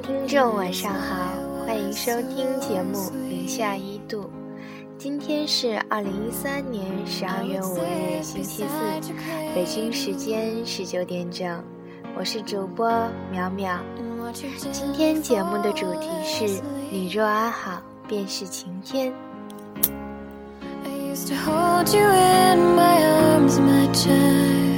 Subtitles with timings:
[0.00, 1.34] 位听众，晚上好，
[1.66, 2.96] 欢迎收听节目
[3.28, 4.22] 《零下一度》。
[4.96, 9.12] 今天是二零一三年十二月五日，星期四，
[9.54, 11.62] 北京时间十九点整。
[12.16, 12.88] 我是主播
[13.34, 13.78] 淼淼。
[14.72, 19.12] 今天节目的主题是“你若安好，便是晴天”。
[20.82, 24.69] I used to hold you in my arms, my child,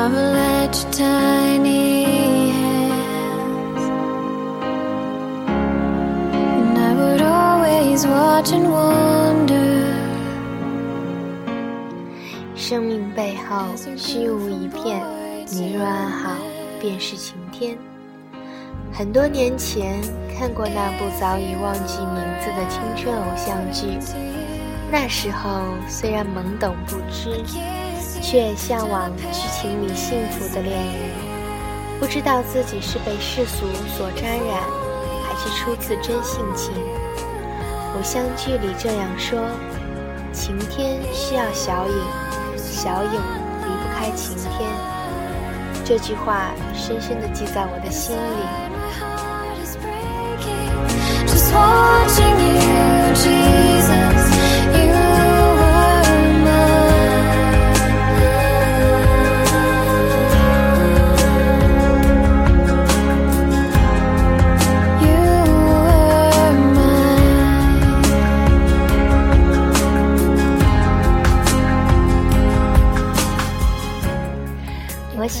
[0.00, 3.84] marvel at your tiny hands.
[6.32, 9.68] And I would always watch and wonder.
[12.56, 13.66] 生命背后
[13.96, 15.02] 虚无一片，
[15.52, 16.30] 你若安好，
[16.80, 17.76] 便是晴天。
[18.90, 20.00] 很多年前
[20.38, 23.98] 看过那部早已忘记名字的青春偶像剧，
[24.90, 27.44] 那时候虽然懵懂不知，
[28.22, 30.94] 却向往剧情里幸福的恋人，
[31.98, 34.62] 不知道自己是被世俗所沾染，
[35.24, 36.72] 还是出自真性情。
[37.96, 39.40] 偶像剧里这样说：
[40.32, 41.94] 晴天需要小影，
[42.56, 44.70] 小影离不开晴天。
[45.84, 48.20] 这句话深深地记在我的心里。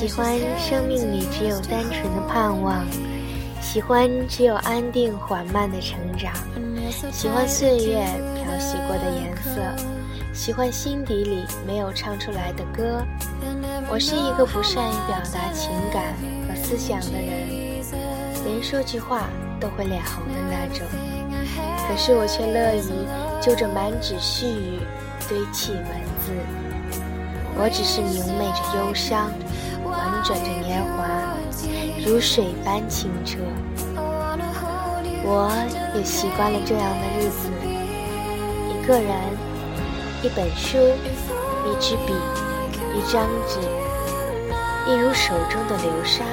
[0.00, 2.86] 喜欢生命里只有单纯的盼望，
[3.60, 6.32] 喜欢只有安定缓慢的成长，
[7.12, 8.02] 喜欢岁月
[8.34, 9.60] 漂洗过的颜色，
[10.32, 13.04] 喜欢心底里没有唱出来的歌。
[13.90, 16.14] 我是一个不善于表达情感
[16.48, 17.46] 和思想的人，
[18.46, 19.28] 连说句话
[19.60, 20.86] 都会脸红的那种。
[21.86, 23.06] 可是我却乐于
[23.38, 24.80] 就着满纸絮语
[25.28, 25.84] 堆砌文
[26.24, 26.32] 字。
[27.62, 29.30] 我只是明媚着忧伤，
[29.84, 29.94] 婉
[30.24, 31.36] 转着年华，
[32.06, 33.36] 如水般清澈。
[35.22, 35.52] 我
[35.94, 37.50] 也习惯了这样的日子，
[38.70, 39.12] 一个人，
[40.22, 40.78] 一本书，
[41.68, 42.14] 一支笔，
[42.96, 43.60] 一张纸，
[44.88, 46.24] 一如手中的流沙，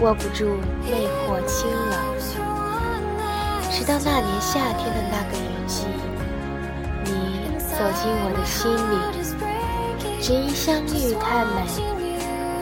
[0.00, 1.98] 握不住魅惑清冷。
[3.68, 5.86] 直到那年夏天的那个雨季，
[7.02, 9.49] 你走进我的心里。
[10.30, 11.66] 只因相遇太美，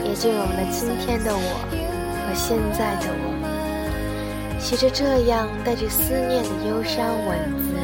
[0.03, 1.39] 也就有了今天的我
[2.25, 3.29] 和现在的我。
[4.59, 7.75] 写着这样带着思念的忧伤文字。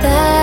[0.00, 0.37] That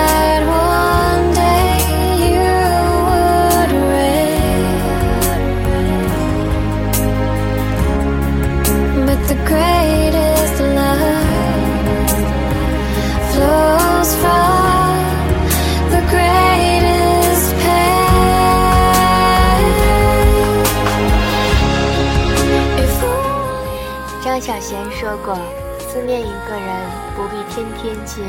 [24.66, 25.38] only 张小娴说过
[25.78, 28.24] ：“思念一个人，不必天天见，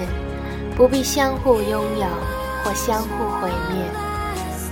[0.76, 2.08] 不必相互拥有
[2.64, 3.84] 或相互毁灭，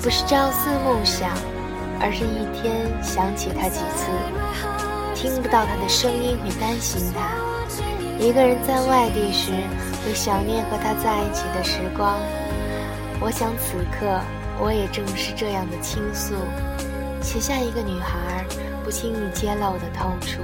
[0.01, 1.31] 不是朝思暮想，
[1.99, 4.11] 而是一天想起他几次，
[5.15, 7.33] 听不到他的声音会担心他。
[8.19, 9.51] 一个人在外地时，
[10.05, 12.15] 会想念和他在一起的时光。
[13.19, 14.19] 我想此刻
[14.59, 16.35] 我也正是这样的倾诉，
[17.21, 18.45] 写下一个女孩
[18.83, 20.41] 不轻易揭露的痛楚。”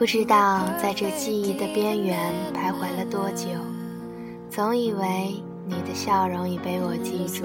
[0.00, 3.48] 不知道在这记忆的边缘徘徊了多久，
[4.48, 5.34] 总以为
[5.66, 7.44] 你的笑容已被我记住，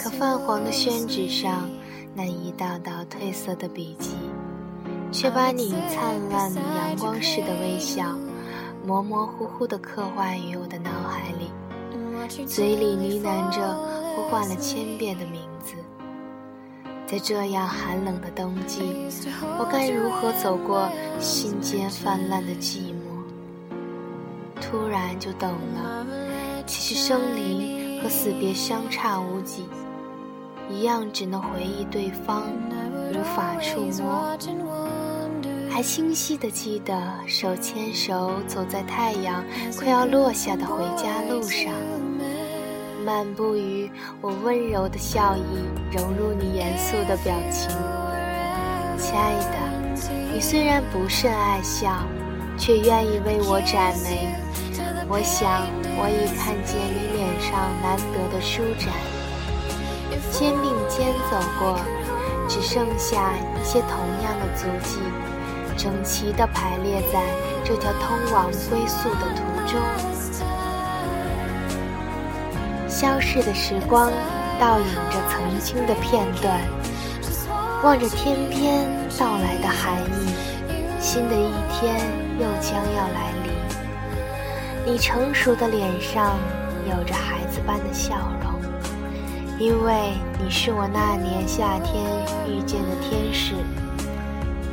[0.00, 1.68] 可泛黄的宣纸上
[2.14, 4.10] 那一道道褪色的笔迹，
[5.10, 8.16] 却把你灿烂阳光似的微笑，
[8.86, 12.46] 模模糊糊地刻画于我的脑海里。
[12.46, 13.76] 嘴里呢喃着
[14.14, 15.74] 呼唤了千遍的名字。
[17.12, 18.80] 在这样寒冷的冬季，
[19.58, 20.88] 我该如何走过
[21.20, 23.76] 心间泛滥的寂寞？
[24.62, 26.06] 突然就懂了，
[26.66, 29.64] 其实生离和死别相差无几，
[30.70, 32.44] 一样只能回忆对方，
[33.10, 34.34] 无法触摸。
[35.68, 39.44] 还清晰的记得手牵手走在太阳
[39.78, 41.74] 快要落下的回家路上。
[43.04, 43.90] 漫步于
[44.20, 45.42] 我温柔的笑意，
[45.90, 47.68] 融入你严肃的表情。
[48.96, 49.56] 亲爱的，
[50.32, 52.04] 你虽然不甚爱笑，
[52.56, 54.28] 却愿意为我展眉。
[55.08, 55.66] 我想，
[55.98, 58.88] 我已看见你脸上难得的舒展。
[60.30, 61.78] 肩并肩走过，
[62.48, 64.98] 只剩下一些同样的足迹，
[65.76, 67.20] 整齐地排列在
[67.64, 69.80] 这条通往归宿的途中。
[73.02, 74.12] 消逝的时光，
[74.60, 76.60] 倒影着曾经的片段，
[77.82, 78.86] 望着天边
[79.18, 80.32] 到来的寒意，
[81.00, 81.96] 新的一天
[82.38, 84.86] 又将要来临。
[84.86, 86.38] 你成熟的脸上
[86.88, 88.62] 有着孩子般的笑容，
[89.58, 92.04] 因为你是我那年夏天
[92.46, 93.54] 遇见的天使。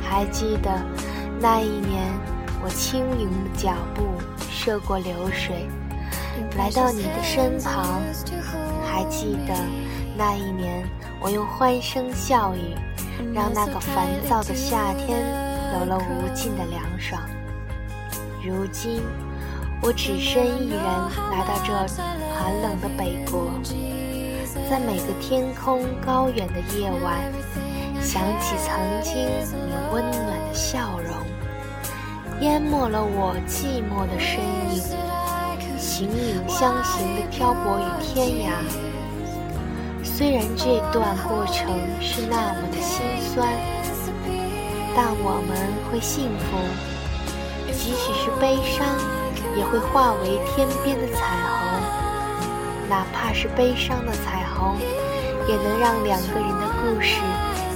[0.08, 0.70] 还记得
[1.40, 2.08] 那一年，
[2.62, 4.04] 我轻盈的脚步
[4.48, 5.66] 涉过流水。
[6.56, 8.02] 来到你的身旁，
[8.84, 9.54] 还记得
[10.16, 10.84] 那一年，
[11.20, 12.74] 我用欢声笑语，
[13.34, 15.18] 让那个烦躁的夏天
[15.74, 17.20] 有了无尽的凉爽。
[18.44, 19.02] 如今，
[19.82, 20.82] 我只身一人
[21.30, 21.72] 来到这
[22.34, 23.50] 寒冷的北国，
[24.68, 27.20] 在每个天空高远的夜晚，
[28.02, 29.14] 想起曾经
[29.66, 31.14] 你温暖的笑容，
[32.40, 34.40] 淹没了我寂寞的身
[34.74, 34.99] 影。
[36.00, 38.52] 形影相形的漂泊与天涯，
[40.02, 41.66] 虽然这段过程
[42.00, 43.46] 是那么的心酸，
[44.96, 45.54] 但我们
[45.92, 46.56] 会幸福。
[47.70, 48.86] 即使是悲伤，
[49.58, 52.88] 也会化为天边的彩虹。
[52.88, 54.78] 哪怕是悲伤的彩虹，
[55.46, 57.20] 也能让两个人的故事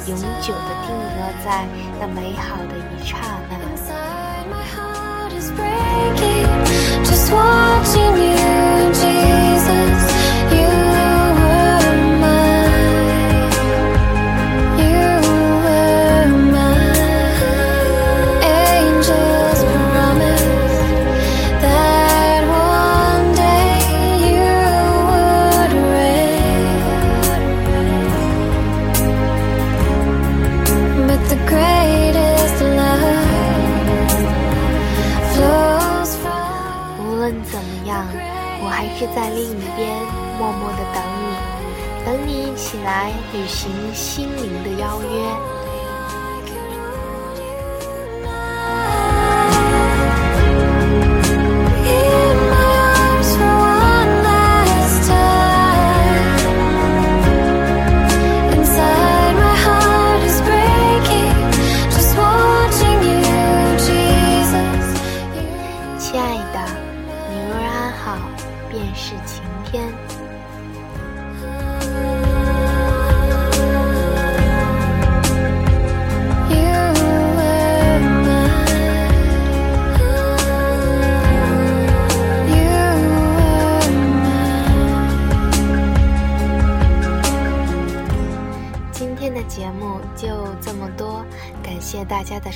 [0.08, 1.66] 永久的定格在
[2.00, 3.18] 那美好的一刹
[3.50, 4.93] 那。
[7.04, 8.33] just watching you.
[38.64, 39.94] 我还是在另一边
[40.38, 41.36] 默默的等你，
[42.06, 45.63] 等你一起来履行心灵的邀约。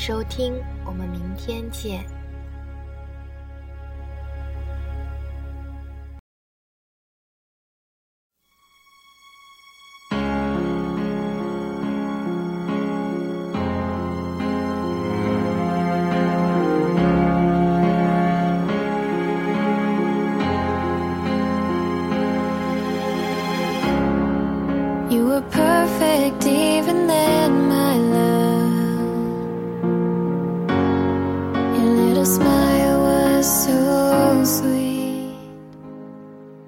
[0.09, 0.55] 收听，
[0.87, 2.03] 我们明天见。
[25.51, 27.38] Perfect even then